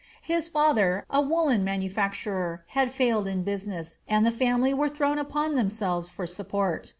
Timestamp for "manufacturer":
1.63-2.63